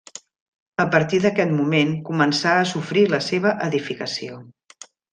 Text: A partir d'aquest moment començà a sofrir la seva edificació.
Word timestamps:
A 0.83 0.85
partir 0.95 1.19
d'aquest 1.25 1.53
moment 1.59 1.93
començà 2.09 2.57
a 2.61 2.65
sofrir 2.73 3.07
la 3.15 3.23
seva 3.31 3.55
edificació. 3.71 4.43